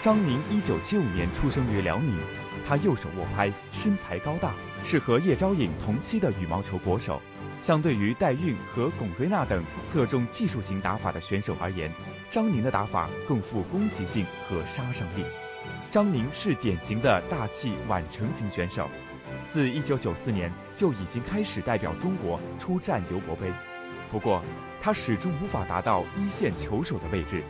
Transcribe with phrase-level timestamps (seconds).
[0.00, 2.18] 张宁一九七五年出生于辽宁，
[2.66, 4.52] 他右手握拍，身材高大，
[4.86, 7.20] 是和叶钊颖同期的羽毛球国手。
[7.60, 11.92] 相对于戴运和巩睿娜等侧重技术型打法的选手而言，
[12.30, 15.24] 张宁的打法更富攻击性和杀伤力。
[15.90, 18.88] 张宁是典型的大器晚成型选手。
[19.52, 23.52] 自一九九四年就已经开始代表中国出战尤伯杯，
[24.10, 24.40] 不过
[24.80, 27.42] 他始终无法达到一线球手的位置。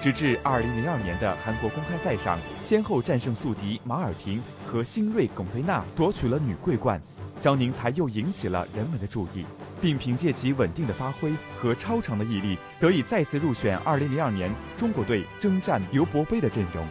[0.00, 7.00] 直至二零零二年的韩国公开赛上，先后战胜宿敌马尔廷和新锐龚菲娜，夺取了女桂冠，
[7.40, 9.44] 张宁才又引起了人们的注意，
[9.80, 16.86] 并凭借其稳定的发挥和超长的毅力，得以再次入选二零零二年中国队征战尤伯杯的阵容。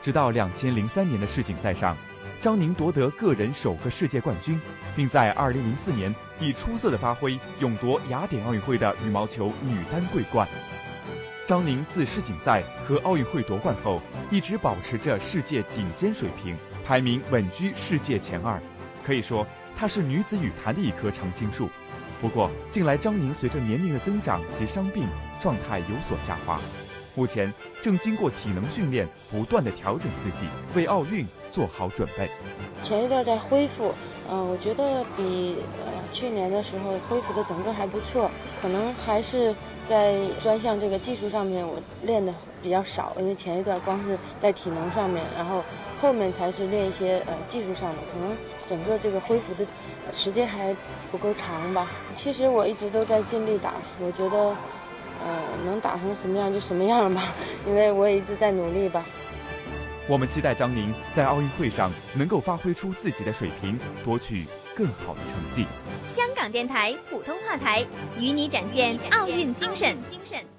[0.00, 1.96] 直到两千零三年的世锦赛上。
[2.46, 4.56] 张宁夺得个人首个世界冠军，
[4.94, 10.46] 并在2004年以出色的发挥勇夺雅典奥运会的羽毛球女单桂冠。
[11.44, 18.62] 张宁自世锦赛和奥运会夺冠后，一直保持着世界顶尖水平，排名稳居世界前二，
[19.04, 19.44] 可以说
[19.76, 21.68] 她是女子羽坛的一棵常青树。
[22.20, 25.08] 不过，近来张宁随着年龄的增长及伤病，
[25.40, 26.60] 状态有所下滑。
[27.16, 32.30] 目前正经过体能训练，不断的调整自己，为奥运做好准备。
[32.82, 33.92] 前一段在恢复，
[34.30, 35.56] 嗯，我觉得比
[35.86, 38.30] 呃去年的时候恢复的整个还不错。
[38.60, 39.54] 可能还是
[39.88, 45.64] 在专项这个技术上面，我练的比较少，因为前一段光是在体能上面，然后
[46.02, 47.98] 后面才是练一些呃技术上的。
[48.12, 49.64] 可能整个这个恢复的
[50.12, 50.76] 时间还
[51.10, 51.90] 不够长吧。
[52.14, 53.72] 其实我一直都在尽力打，
[54.02, 54.54] 我觉得。
[55.26, 57.34] 呃，能打成什么样就什么样吧，
[57.66, 59.04] 因为我也一直在努力吧。
[60.08, 65.66] 我们期待张宁在奥运会上能够发挥出自己的水平，夺取更好的成绩。
[66.14, 67.80] 香港电台普通话台
[68.16, 69.96] 与你展现奥运精神。
[70.10, 70.55] 精神。